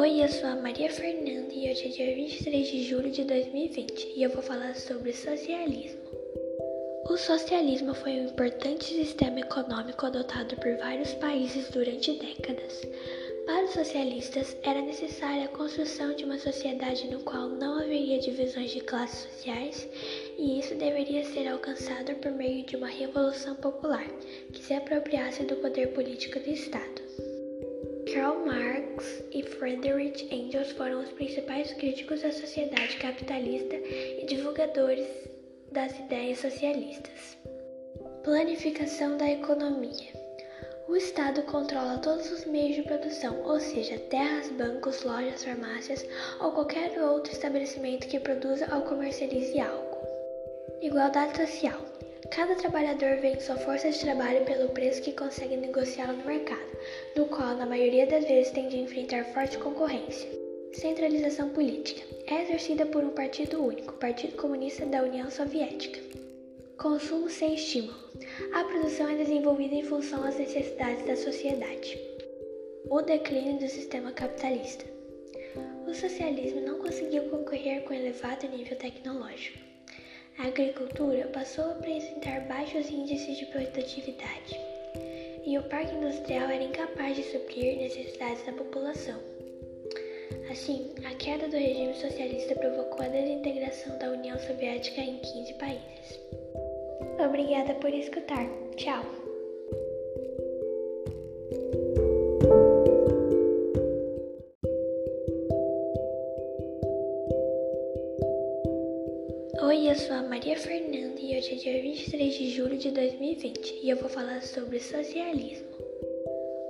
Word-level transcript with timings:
Oi, 0.00 0.24
eu 0.24 0.28
sou 0.30 0.48
a 0.48 0.56
Maria 0.56 0.88
Fernanda 0.90 1.52
e 1.52 1.70
hoje 1.70 1.84
é 1.84 1.88
dia 1.88 2.14
23 2.14 2.68
de 2.68 2.84
julho 2.84 3.10
de 3.10 3.22
2020 3.22 4.14
e 4.16 4.22
eu 4.22 4.30
vou 4.30 4.42
falar 4.42 4.74
sobre 4.74 5.12
socialismo. 5.12 6.00
O 7.04 7.18
socialismo 7.18 7.92
foi 7.92 8.12
um 8.12 8.28
importante 8.28 8.94
sistema 8.94 9.40
econômico 9.40 10.06
adotado 10.06 10.56
por 10.56 10.74
vários 10.78 11.12
países 11.12 11.68
durante 11.68 12.12
décadas. 12.12 12.80
Para 13.44 13.66
os 13.66 13.72
socialistas, 13.72 14.56
era 14.62 14.80
necessária 14.80 15.44
a 15.44 15.48
construção 15.48 16.14
de 16.14 16.24
uma 16.24 16.38
sociedade 16.38 17.06
no 17.08 17.20
qual 17.20 17.50
não 17.50 17.78
haveria 17.78 18.20
divisões 18.20 18.70
de 18.70 18.80
classes 18.80 19.30
sociais, 19.30 19.86
e 20.38 20.60
isso 20.60 20.74
deveria 20.76 21.26
ser 21.26 21.46
alcançado 21.46 22.14
por 22.22 22.32
meio 22.32 22.64
de 22.64 22.74
uma 22.74 22.88
revolução 22.88 23.54
popular 23.56 24.08
que 24.50 24.64
se 24.64 24.72
apropriasse 24.72 25.42
do 25.42 25.56
poder 25.56 25.88
político 25.88 26.40
do 26.40 26.48
Estado. 26.48 27.02
Karl 28.14 28.46
Marx 28.46 29.19
e 29.40 29.42
Friedrich 29.42 30.28
Engels 30.34 30.72
foram 30.72 31.00
os 31.00 31.08
principais 31.12 31.72
críticos 31.72 32.20
da 32.20 32.30
sociedade 32.30 32.98
capitalista 32.98 33.74
e 33.74 34.26
divulgadores 34.26 35.06
das 35.72 35.98
ideias 35.98 36.40
socialistas. 36.40 37.38
Planificação 38.22 39.16
da 39.16 39.30
economia. 39.30 40.12
O 40.86 40.94
Estado 40.94 41.42
controla 41.44 41.98
todos 41.98 42.30
os 42.30 42.44
meios 42.44 42.76
de 42.76 42.82
produção, 42.82 43.42
ou 43.44 43.58
seja, 43.58 43.98
terras, 44.10 44.50
bancos, 44.50 45.02
lojas, 45.04 45.42
farmácias 45.42 46.04
ou 46.38 46.52
qualquer 46.52 47.00
outro 47.00 47.32
estabelecimento 47.32 48.08
que 48.08 48.20
produza 48.20 48.68
ou 48.74 48.82
comercialize 48.82 49.58
algo. 49.58 49.96
Igualdade 50.82 51.38
social. 51.38 51.80
Cada 52.30 52.54
trabalhador 52.54 53.16
vende 53.16 53.42
sua 53.42 53.56
força 53.56 53.90
de 53.90 53.98
trabalho 53.98 54.44
pelo 54.44 54.68
preço 54.68 55.02
que 55.02 55.12
consegue 55.12 55.56
negociá-la 55.56 56.12
no 56.12 56.24
mercado, 56.24 56.78
no 57.16 57.26
qual, 57.26 57.56
na 57.56 57.66
maioria 57.66 58.06
das 58.06 58.24
vezes, 58.24 58.52
tem 58.52 58.68
de 58.68 58.78
enfrentar 58.78 59.24
forte 59.34 59.58
concorrência. 59.58 60.30
Centralização 60.72 61.48
política. 61.48 62.02
É 62.28 62.42
exercida 62.42 62.86
por 62.86 63.02
um 63.02 63.10
partido 63.10 63.60
único, 63.60 63.94
Partido 63.94 64.36
Comunista 64.36 64.86
da 64.86 65.02
União 65.02 65.28
Soviética. 65.28 65.98
Consumo 66.78 67.28
sem 67.28 67.54
estímulo. 67.54 67.98
A 68.54 68.62
produção 68.62 69.08
é 69.08 69.16
desenvolvida 69.16 69.74
em 69.74 69.82
função 69.82 70.22
às 70.22 70.38
necessidades 70.38 71.04
da 71.04 71.16
sociedade. 71.16 71.98
O 72.88 73.02
declínio 73.02 73.58
do 73.58 73.68
sistema 73.68 74.12
capitalista. 74.12 74.84
O 75.84 75.92
socialismo 75.92 76.60
não 76.60 76.78
conseguiu 76.78 77.24
concorrer 77.24 77.82
com 77.82 77.92
elevado 77.92 78.46
nível 78.46 78.78
tecnológico. 78.78 79.69
A 80.42 80.46
agricultura 80.46 81.28
passou 81.34 81.66
a 81.66 81.72
apresentar 81.72 82.40
baixos 82.48 82.88
índices 82.88 83.36
de 83.36 83.44
produtividade, 83.44 84.58
e 85.44 85.58
o 85.58 85.62
parque 85.64 85.94
industrial 85.94 86.48
era 86.48 86.64
incapaz 86.64 87.14
de 87.14 87.24
suprir 87.24 87.76
necessidades 87.76 88.46
da 88.46 88.52
população. 88.54 89.20
Assim, 90.50 90.94
a 91.04 91.14
queda 91.16 91.46
do 91.46 91.58
regime 91.58 91.94
socialista 91.94 92.54
provocou 92.54 93.04
a 93.04 93.08
desintegração 93.08 93.98
da 93.98 94.12
União 94.12 94.38
Soviética 94.38 95.02
em 95.02 95.18
15 95.18 95.54
países. 95.58 96.20
Obrigada 97.22 97.74
por 97.74 97.92
escutar. 97.92 98.46
Tchau. 98.76 99.29
Maria 110.40 110.56
Fernanda 110.56 111.20
e 111.20 111.36
hoje 111.36 111.52
é 111.52 111.56
dia 111.56 111.82
23 111.82 112.34
de 112.34 112.50
julho 112.50 112.78
de 112.78 112.90
2020 112.92 113.80
e 113.82 113.90
eu 113.90 113.98
vou 113.98 114.08
falar 114.08 114.40
sobre 114.40 114.80
socialismo. 114.80 115.66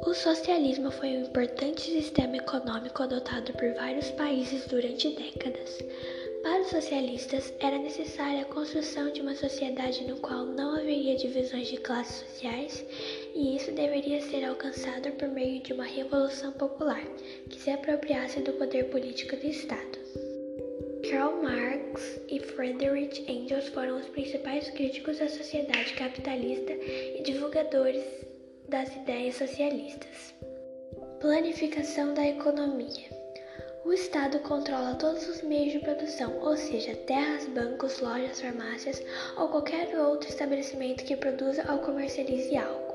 O 0.04 0.12
socialismo 0.12 0.90
foi 0.90 1.10
um 1.10 1.22
importante 1.22 1.82
sistema 1.82 2.38
econômico 2.38 3.00
adotado 3.00 3.52
por 3.52 3.72
vários 3.74 4.10
países 4.10 4.66
durante 4.66 5.10
décadas. 5.10 5.78
Para 6.42 6.62
os 6.62 6.66
socialistas, 6.66 7.54
era 7.60 7.78
necessária 7.78 8.42
a 8.42 8.53
construção 8.53 9.12
de 9.12 9.20
uma 9.20 9.36
sociedade 9.36 10.02
no 10.02 10.16
qual 10.16 10.47
não 10.47 10.75
haveria 10.75 11.14
divisões 11.14 11.69
de 11.69 11.76
classes 11.76 12.28
sociais, 12.28 12.84
e 13.37 13.54
isso 13.54 13.70
deveria 13.70 14.20
ser 14.20 14.44
alcançado 14.47 15.12
por 15.12 15.28
meio 15.28 15.62
de 15.62 15.72
uma 15.72 15.84
revolução 15.84 16.50
popular 16.54 17.06
que 17.48 17.60
se 17.60 17.70
apropriasse 17.70 18.41
do 18.41 18.52
poder 18.54 18.87
político 18.87 19.37
do 19.37 19.47
Estado. 19.47 20.00
Karl 21.10 21.43
Marx 21.43 22.21
e 22.28 22.38
Friedrich 22.38 23.25
Engels 23.28 23.66
foram 23.71 23.98
os 23.98 24.06
principais 24.10 24.71
críticos 24.71 25.19
da 25.19 25.28
sociedade 25.28 25.93
capitalista 25.94 26.72
e 26.72 27.21
divulgadores 27.25 28.04
das 28.69 28.94
ideias 28.94 29.34
socialistas. 29.34 30.32
Planificação 31.20 32.15
da 32.15 32.25
economia. 32.28 33.09
O 33.84 33.93
Estado 33.93 34.38
controla 34.38 34.94
todos 34.94 35.28
os 35.28 35.43
meios 35.43 35.72
de 35.72 35.81
produção, 35.81 36.38
ou 36.43 36.56
seja, 36.56 36.94
terras, 36.94 37.44
bancos, 37.47 37.99
lojas, 37.99 38.41
farmácias 38.41 39.03
ou 39.37 39.49
qualquer 39.49 39.93
outro 39.99 40.28
estabelecimento 40.28 41.04
que 41.04 41.16
produza 41.16 41.65
ou 41.72 41.78
comercialize 41.78 42.56
algo. 42.56 42.94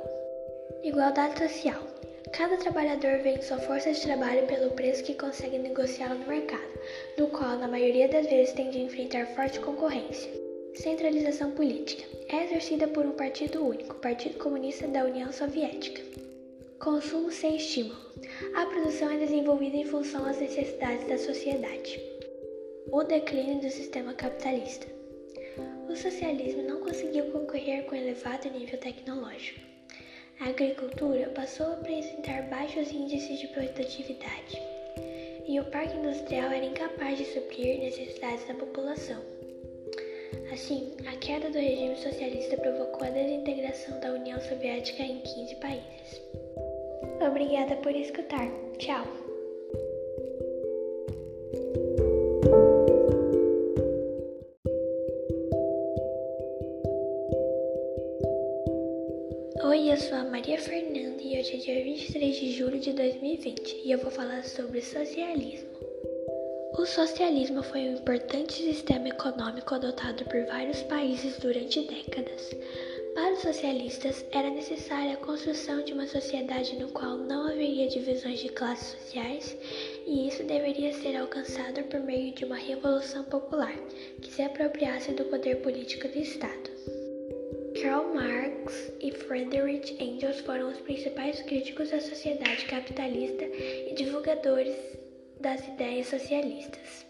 Igualdade 0.85 1.37
social. 1.37 1.94
Cada 2.31 2.57
trabalhador 2.57 3.19
vende 3.19 3.45
sua 3.45 3.59
força 3.59 3.93
de 3.93 4.01
trabalho 4.01 4.47
pelo 4.47 4.71
preço 4.71 5.03
que 5.03 5.13
consegue 5.13 5.57
negociá-la 5.57 6.15
no 6.15 6.27
mercado, 6.27 6.79
no 7.17 7.27
qual, 7.27 7.57
na 7.57 7.67
maioria 7.67 8.07
das 8.07 8.25
vezes, 8.25 8.53
tem 8.53 8.69
de 8.69 8.79
enfrentar 8.79 9.27
forte 9.27 9.59
concorrência. 9.59 10.31
Centralização 10.73 11.51
política. 11.51 12.03
É 12.27 12.43
exercida 12.43 12.87
por 12.87 13.05
um 13.05 13.11
partido 13.11 13.63
único, 13.65 13.95
Partido 13.95 14.37
Comunista 14.39 14.87
da 14.87 15.05
União 15.05 15.31
Soviética. 15.31 16.01
Consumo 16.79 17.31
sem 17.31 17.55
estímulo. 17.57 17.99
A 18.55 18.65
produção 18.65 19.11
é 19.11 19.17
desenvolvida 19.17 19.77
em 19.77 19.85
função 19.85 20.25
às 20.25 20.39
necessidades 20.39 21.07
da 21.07 21.17
sociedade. 21.17 22.01
O 22.91 23.03
declínio 23.03 23.61
do 23.61 23.69
sistema 23.69 24.13
capitalista. 24.13 24.87
O 25.87 25.95
socialismo 25.95 26.63
não 26.63 26.81
conseguiu 26.81 27.31
concorrer 27.31 27.85
com 27.85 27.95
elevado 27.95 28.49
nível 28.49 28.79
tecnológico. 28.79 29.74
A 30.39 30.49
agricultura 30.49 31.29
passou 31.29 31.67
a 31.67 31.73
apresentar 31.73 32.43
baixos 32.49 32.91
índices 32.91 33.39
de 33.39 33.47
produtividade, 33.47 34.61
e 35.47 35.59
o 35.59 35.65
parque 35.65 35.95
industrial 35.97 36.51
era 36.51 36.65
incapaz 36.65 37.17
de 37.17 37.25
suprir 37.25 37.79
necessidades 37.79 38.45
da 38.47 38.53
população. 38.53 39.21
Assim, 40.51 40.95
a 41.07 41.15
queda 41.17 41.49
do 41.49 41.57
regime 41.57 41.95
socialista 41.95 42.57
provocou 42.57 43.07
a 43.07 43.11
desintegração 43.11 43.99
da 43.99 44.11
União 44.11 44.39
Soviética 44.41 45.03
em 45.03 45.19
15 45.21 45.55
países. 45.55 46.21
Obrigada 47.25 47.75
por 47.77 47.95
escutar. 47.95 48.47
Tchau. 48.77 49.24
Oi, 59.67 59.91
eu 59.91 59.97
sou 59.97 60.15
a 60.15 60.23
Maria 60.23 60.59
Fernanda 60.59 61.23
e 61.23 61.39
hoje 61.39 61.55
é 61.55 61.57
dia 61.57 61.83
23 61.83 62.35
de 62.35 62.51
julho 62.51 62.79
de 62.79 62.93
2020 62.93 63.81
e 63.83 63.91
eu 63.91 63.97
vou 63.97 64.11
falar 64.11 64.43
sobre 64.43 64.79
socialismo. 64.79 65.67
O 66.77 66.85
socialismo 66.85 67.63
foi 67.63 67.89
um 67.89 67.95
importante 67.95 68.53
sistema 68.53 69.07
econômico 69.07 69.73
adotado 69.73 70.23
por 70.25 70.45
vários 70.45 70.83
países 70.83 71.39
durante 71.39 71.81
décadas. 71.81 72.55
Para 73.15 73.33
os 73.33 73.39
socialistas, 73.39 74.23
era 74.31 74.51
necessária 74.51 75.13
a 75.13 75.25
construção 75.25 75.83
de 75.83 75.93
uma 75.93 76.05
sociedade 76.05 76.75
no 76.75 76.89
qual 76.89 77.17
não 77.17 77.47
haveria 77.47 77.87
divisões 77.87 78.41
de 78.41 78.49
classes 78.49 79.01
sociais, 79.01 79.57
e 80.05 80.27
isso 80.27 80.43
deveria 80.43 80.93
ser 80.93 81.15
alcançado 81.15 81.81
por 81.85 82.01
meio 82.01 82.31
de 82.35 82.45
uma 82.45 82.57
revolução 82.57 83.23
popular 83.23 83.75
que 84.21 84.31
se 84.31 84.43
apropriasse 84.43 85.11
do 85.13 85.23
poder 85.25 85.55
político 85.63 86.07
do 86.07 86.19
Estado. 86.19 86.74
Karl 87.81 88.13
Marx 88.13 88.91
e 89.01 89.11
Friedrich 89.11 90.01
Engels 90.01 90.39
foram 90.39 90.69
os 90.69 90.77
principais 90.79 91.41
críticos 91.41 91.91
da 91.91 91.99
sociedade 91.99 92.65
capitalista 92.65 93.43
e 93.43 93.93
divulgadores 93.93 94.75
das 95.41 95.67
ideias 95.67 96.07
socialistas. 96.07 97.05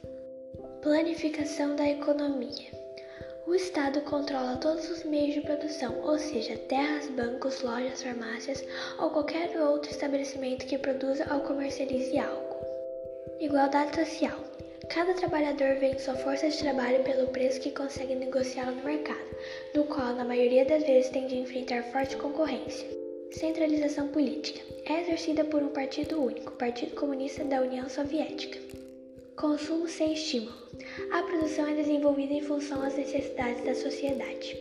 Planificação 0.81 1.75
da 1.75 1.87
economia. 1.87 2.71
O 3.45 3.53
Estado 3.53 4.01
controla 4.01 4.57
todos 4.57 4.89
os 4.89 5.03
meios 5.03 5.35
de 5.35 5.41
produção, 5.41 6.01
ou 6.01 6.17
seja, 6.17 6.57
terras, 6.57 7.07
bancos, 7.09 7.61
lojas, 7.61 8.01
farmácias 8.01 8.65
ou 8.97 9.11
qualquer 9.11 9.55
outro 9.61 9.91
estabelecimento 9.91 10.65
que 10.65 10.79
produza 10.79 11.31
ou 11.31 11.41
comercialize 11.41 12.17
algo. 12.17 12.55
Igualdade 13.39 13.95
social. 13.95 14.39
Cada 14.89 15.13
trabalhador 15.13 15.75
vende 15.79 16.01
sua 16.01 16.15
força 16.15 16.49
de 16.49 16.57
trabalho 16.57 17.03
pelo 17.03 17.27
preço 17.27 17.59
que 17.59 17.71
consegue 17.71 18.15
negociá-la 18.15 18.71
no 18.71 18.83
mercado, 18.83 19.35
no 19.73 19.83
qual, 19.85 20.13
na 20.13 20.23
maioria 20.23 20.65
das 20.65 20.83
vezes, 20.83 21.09
tem 21.09 21.27
de 21.27 21.37
enfrentar 21.37 21.83
forte 21.91 22.15
concorrência. 22.17 22.87
Centralização 23.31 24.07
política. 24.09 24.61
É 24.85 25.01
exercida 25.01 25.43
por 25.43 25.61
um 25.61 25.69
partido 25.69 26.21
único, 26.21 26.51
Partido 26.53 26.95
Comunista 26.95 27.43
da 27.43 27.61
União 27.61 27.89
Soviética. 27.89 28.59
Consumo 29.35 29.87
sem 29.87 30.13
estímulo. 30.13 30.55
A 31.11 31.23
produção 31.23 31.67
é 31.67 31.75
desenvolvida 31.75 32.33
em 32.33 32.41
função 32.41 32.81
às 32.81 32.95
necessidades 32.95 33.65
da 33.65 33.75
sociedade. 33.75 34.57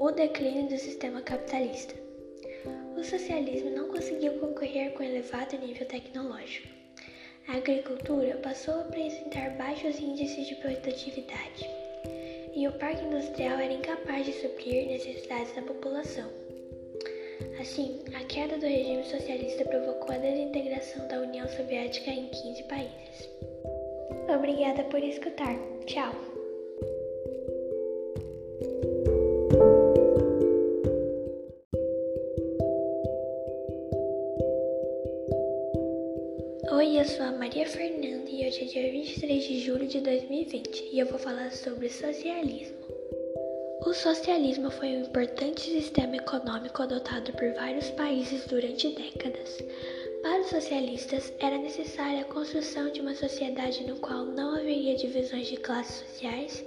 O 0.00 0.10
declínio 0.10 0.68
do 0.68 0.78
sistema 0.78 1.20
capitalista. 1.20 1.94
O 2.96 3.04
socialismo 3.04 3.70
não 3.70 3.88
conseguiu 3.88 4.32
concorrer 4.38 4.92
com 4.92 5.02
elevado 5.02 5.56
nível 5.58 5.86
tecnológico. 5.86 6.68
A 7.48 7.58
agricultura 7.58 8.36
passou 8.38 8.74
a 8.74 8.80
apresentar 8.80 9.50
baixos 9.56 10.00
índices 10.00 10.48
de 10.48 10.56
produtividade 10.56 11.70
e 12.54 12.66
o 12.66 12.72
parque 12.72 13.04
industrial 13.04 13.60
era 13.60 13.72
incapaz 13.72 14.26
de 14.26 14.32
suprir 14.32 14.86
necessidades 14.86 15.54
da 15.54 15.62
população. 15.62 16.28
Assim, 17.60 18.00
a 18.14 18.24
queda 18.24 18.58
do 18.58 18.66
regime 18.66 19.04
socialista 19.04 19.64
provocou 19.64 20.14
a 20.14 20.18
desintegração 20.18 21.06
da 21.06 21.20
União 21.20 21.48
Soviética 21.48 22.10
em 22.10 22.28
15 22.28 22.62
países. 22.64 23.28
Obrigada 24.28 24.82
por 24.84 25.02
escutar. 25.02 25.56
Tchau! 25.86 26.35
Maria 37.56 37.72
Fernanda 37.72 38.30
e 38.30 38.46
hoje 38.46 38.64
é 38.64 38.64
dia 38.66 38.92
23 38.92 39.44
de 39.44 39.60
julho 39.60 39.86
de 39.88 39.98
2020 40.02 40.90
e 40.92 40.98
eu 40.98 41.06
vou 41.06 41.18
falar 41.18 41.50
sobre 41.50 41.88
socialismo. 41.88 42.76
O 43.80 43.94
socialismo 43.94 44.70
foi 44.70 44.88
um 44.88 45.04
importante 45.04 45.62
sistema 45.62 46.16
econômico 46.16 46.82
adotado 46.82 47.32
por 47.32 47.50
vários 47.54 47.88
países 47.92 48.44
durante 48.44 48.90
décadas. 48.90 49.56
Para 50.22 50.42
os 50.42 50.48
socialistas, 50.48 51.32
era 51.40 51.56
necessária 51.56 52.20
a 52.20 52.24
construção 52.24 52.92
de 52.92 53.00
uma 53.00 53.14
sociedade 53.14 53.86
no 53.86 53.96
qual 54.00 54.26
não 54.26 54.54
haveria 54.54 54.94
divisões 54.94 55.46
de 55.46 55.56
classes 55.56 56.06
sociais, 56.06 56.62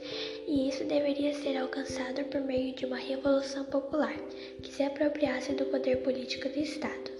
e 0.47 0.69
isso 0.69 0.83
deveria 0.85 1.35
ser 1.35 1.55
alcançado 1.57 2.23
por 2.31 2.41
meio 2.41 2.73
de 2.73 2.87
uma 2.87 2.97
revolução 2.97 3.63
popular 3.65 4.17
que 4.63 4.73
se 4.73 4.81
apropriasse 4.81 5.53
do 5.53 5.65
poder 5.65 5.97
político 5.97 6.49
do 6.49 6.59
Estado. 6.59 7.11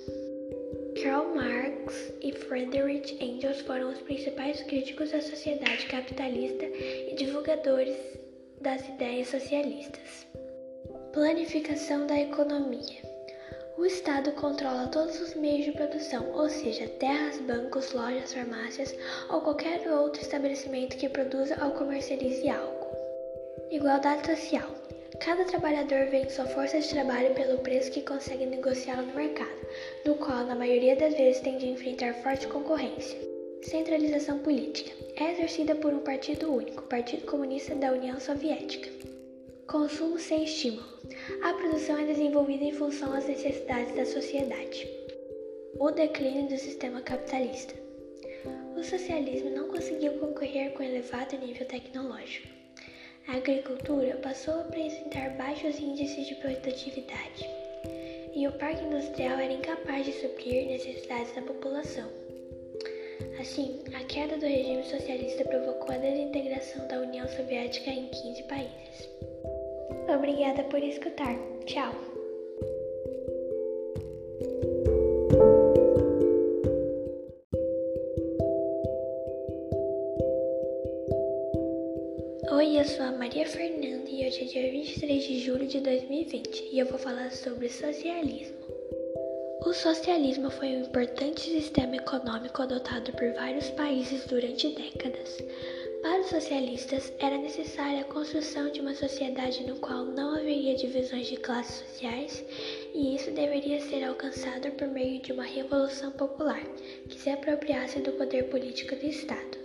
Karl 1.01 1.33
Marx 1.33 2.11
e 2.21 2.33
Friedrich 2.33 3.23
Engels 3.23 3.61
foram 3.61 3.89
os 3.89 3.99
principais 3.99 4.61
críticos 4.63 5.11
da 5.11 5.21
sociedade 5.21 5.85
capitalista 5.85 6.65
e 6.65 7.15
divulgadores 7.15 7.95
das 8.59 8.85
ideias 8.89 9.29
socialistas. 9.29 10.27
Planificação 11.13 12.05
da 12.05 12.19
economia. 12.19 13.01
O 13.77 13.85
Estado 13.85 14.33
controla 14.33 14.87
todos 14.87 15.21
os 15.21 15.35
meios 15.35 15.63
de 15.63 15.71
produção, 15.71 16.33
ou 16.33 16.49
seja, 16.49 16.85
terras, 16.99 17.37
bancos, 17.39 17.93
lojas, 17.93 18.33
farmácias 18.33 18.93
ou 19.29 19.39
qualquer 19.39 19.89
outro 19.89 20.21
estabelecimento 20.21 20.97
que 20.97 21.07
produza 21.07 21.63
ou 21.63 21.71
comercialize 21.71 22.49
algo. 22.49 22.87
Igualdade 23.71 24.27
social. 24.27 24.78
Cada 25.17 25.43
trabalhador 25.43 26.05
vende 26.09 26.31
sua 26.31 26.45
força 26.45 26.79
de 26.79 26.87
trabalho 26.87 27.33
pelo 27.33 27.57
preço 27.59 27.91
que 27.91 28.01
consegue 28.01 28.45
negociá-la 28.45 29.01
no 29.01 29.15
mercado, 29.15 29.67
no 30.05 30.15
qual, 30.15 30.45
na 30.45 30.55
maioria 30.55 30.95
das 30.95 31.13
vezes, 31.15 31.41
tem 31.41 31.57
de 31.57 31.67
enfrentar 31.67 32.13
forte 32.15 32.47
concorrência. 32.47 33.19
Centralização 33.63 34.39
política 34.39 34.91
é 35.17 35.31
exercida 35.31 35.75
por 35.75 35.93
um 35.93 35.99
partido 35.99 36.53
único, 36.53 36.83
Partido 36.83 37.25
Comunista 37.25 37.75
da 37.75 37.91
União 37.91 38.19
Soviética. 38.19 38.89
Consumo 39.67 40.17
sem 40.17 40.43
estímulo. 40.45 40.87
A 41.43 41.53
produção 41.53 41.97
é 41.97 42.05
desenvolvida 42.05 42.63
em 42.63 42.71
função 42.71 43.13
às 43.13 43.27
necessidades 43.27 43.95
da 43.95 44.05
sociedade. 44.05 44.87
O 45.77 45.91
declínio 45.91 46.47
do 46.47 46.57
sistema 46.57 47.01
capitalista. 47.01 47.73
O 48.77 48.83
socialismo 48.83 49.49
não 49.49 49.67
conseguiu 49.67 50.13
concorrer 50.13 50.71
com 50.71 50.83
elevado 50.83 51.37
nível 51.37 51.67
tecnológico. 51.67 52.47
A 53.29 53.37
agricultura 53.37 54.15
passou 54.23 54.55
a 54.55 54.61
apresentar 54.61 55.29
baixos 55.37 55.79
índices 55.79 56.25
de 56.25 56.33
produtividade 56.33 57.47
e 58.33 58.47
o 58.47 58.51
parque 58.53 58.83
industrial 58.83 59.37
era 59.37 59.53
incapaz 59.53 60.03
de 60.07 60.13
suprir 60.13 60.65
necessidades 60.65 61.35
da 61.35 61.43
população. 61.43 62.09
Assim, 63.39 63.83
a 63.93 64.03
queda 64.05 64.35
do 64.35 64.47
regime 64.47 64.83
socialista 64.83 65.43
provocou 65.45 65.93
a 65.93 65.99
desintegração 65.99 66.87
da 66.87 67.01
União 67.01 67.27
Soviética 67.27 67.91
em 67.91 68.07
15 68.07 68.43
países. 68.43 69.09
Obrigada 70.11 70.63
por 70.63 70.81
escutar. 70.81 71.35
Tchau! 71.67 72.08
Dia 84.51 84.71
23 84.71 85.23
de 85.27 85.39
julho 85.41 85.67
de 85.67 85.79
2020 85.79 86.69
e 86.71 86.79
eu 86.79 86.87
vou 86.87 86.97
falar 86.97 87.31
sobre 87.31 87.69
socialismo. 87.69 88.57
O 89.63 89.71
socialismo 89.71 90.49
foi 90.49 90.69
um 90.69 90.85
importante 90.85 91.41
sistema 91.41 91.97
econômico 91.97 92.63
adotado 92.63 93.11
por 93.11 93.31
vários 93.33 93.69
países 93.69 94.25
durante 94.25 94.69
décadas. 94.69 95.37
Para 96.01 96.21
os 96.21 96.29
socialistas, 96.29 97.13
era 97.19 97.37
necessária 97.37 98.01
a 98.01 98.05
construção 98.05 98.71
de 98.71 98.81
uma 98.81 98.95
sociedade 98.95 99.63
no 99.67 99.75
qual 99.75 100.03
não 100.03 100.33
haveria 100.33 100.73
divisões 100.73 101.27
de 101.27 101.37
classes 101.37 101.87
sociais, 101.87 102.43
e 102.95 103.15
isso 103.15 103.29
deveria 103.29 103.79
ser 103.81 104.03
alcançado 104.03 104.71
por 104.71 104.87
meio 104.87 105.21
de 105.21 105.31
uma 105.31 105.43
revolução 105.43 106.11
popular 106.13 106.63
que 107.07 107.19
se 107.19 107.29
apropriasse 107.29 107.99
do 107.99 108.13
poder 108.13 108.45
político 108.45 108.95
do 108.95 109.05
Estado. 109.05 109.59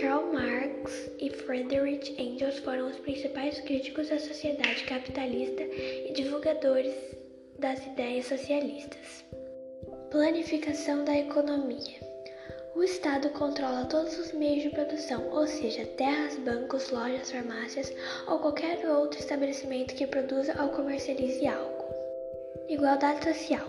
Karl 0.00 0.32
Marx 0.32 1.10
e 1.18 1.28
Friedrich 1.28 2.14
Engels 2.18 2.58
foram 2.60 2.88
os 2.88 2.96
principais 2.96 3.60
críticos 3.60 4.08
da 4.08 4.18
sociedade 4.18 4.84
capitalista 4.84 5.62
e 5.62 6.10
divulgadores 6.14 6.94
das 7.58 7.84
ideias 7.84 8.24
socialistas. 8.24 9.22
Planificação 10.10 11.04
da 11.04 11.18
economia. 11.18 12.00
O 12.74 12.82
Estado 12.82 13.28
controla 13.30 13.84
todos 13.84 14.18
os 14.18 14.32
meios 14.32 14.62
de 14.62 14.70
produção, 14.70 15.28
ou 15.32 15.46
seja, 15.46 15.84
terras, 15.84 16.34
bancos, 16.36 16.90
lojas, 16.90 17.30
farmácias 17.30 17.92
ou 18.26 18.38
qualquer 18.38 18.82
outro 18.88 19.20
estabelecimento 19.20 19.94
que 19.94 20.06
produza 20.06 20.54
ou 20.62 20.70
comercialize 20.70 21.46
algo. 21.46 21.84
Igualdade 22.70 23.22
social. 23.22 23.68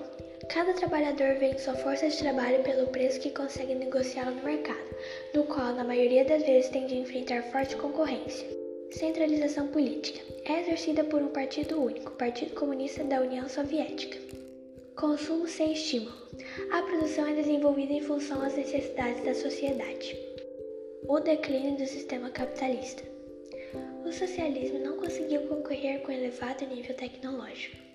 Cada 0.54 0.74
trabalhador 0.74 1.36
vende 1.36 1.62
sua 1.62 1.76
força 1.76 2.10
de 2.10 2.18
trabalho 2.18 2.62
pelo 2.62 2.88
preço 2.88 3.22
que 3.22 3.30
consegue 3.30 3.74
negociá-la 3.74 4.32
no 4.32 4.44
mercado, 4.44 4.96
no 5.34 5.46
qual, 5.46 5.74
na 5.74 5.86
maioria 5.86 6.26
das 6.26 6.44
vezes, 6.44 6.70
tem 6.70 6.86
de 6.88 6.98
enfrentar 6.98 7.42
forte 7.44 7.78
concorrência. 7.78 8.46
Centralização 8.92 9.68
política 9.68 10.20
é 10.44 10.60
exercida 10.60 11.06
por 11.06 11.22
um 11.22 11.30
partido 11.30 11.82
único, 11.82 12.12
Partido 12.12 12.54
Comunista 12.54 13.02
da 13.02 13.22
União 13.22 13.48
Soviética. 13.48 14.18
Consumo 14.98 15.48
sem 15.48 15.72
estímulo. 15.72 16.18
A 16.74 16.82
produção 16.82 17.28
é 17.28 17.34
desenvolvida 17.34 17.94
em 17.94 18.02
função 18.02 18.42
às 18.42 18.58
necessidades 18.58 19.24
da 19.24 19.34
sociedade. 19.34 20.18
O 21.08 21.18
declínio 21.22 21.78
do 21.78 21.86
sistema 21.86 22.30
capitalista. 22.30 23.04
O 24.06 24.12
socialismo 24.12 24.80
não 24.80 24.98
conseguiu 24.98 25.48
concorrer 25.48 26.02
com 26.02 26.12
elevado 26.12 26.66
nível 26.66 26.94
tecnológico. 26.94 27.91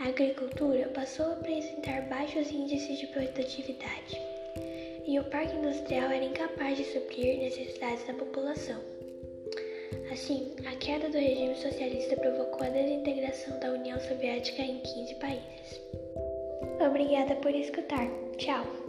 A 0.00 0.08
agricultura 0.08 0.88
passou 0.88 1.26
a 1.26 1.32
apresentar 1.32 2.02
baixos 2.08 2.50
índices 2.50 2.98
de 2.98 3.06
produtividade 3.08 4.20
e 5.06 5.18
o 5.18 5.24
parque 5.24 5.56
industrial 5.56 6.10
era 6.10 6.24
incapaz 6.24 6.76
de 6.76 6.84
suprir 6.84 7.38
necessidades 7.38 8.06
da 8.06 8.14
população. 8.14 8.80
Assim, 10.10 10.54
a 10.66 10.76
queda 10.76 11.08
do 11.08 11.18
regime 11.18 11.54
socialista 11.56 12.16
provocou 12.16 12.66
a 12.66 12.70
desintegração 12.70 13.58
da 13.60 13.72
União 13.72 13.98
Soviética 14.00 14.62
em 14.62 14.80
15 14.80 15.14
países. 15.16 15.80
Obrigada 16.84 17.36
por 17.36 17.54
escutar. 17.54 18.06
Tchau! 18.36 18.83